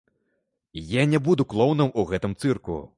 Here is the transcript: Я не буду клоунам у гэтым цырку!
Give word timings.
Я 0.93 1.05
не 1.11 1.19
буду 1.29 1.47
клоунам 1.55 1.93
у 2.01 2.09
гэтым 2.15 2.39
цырку! 2.45 2.85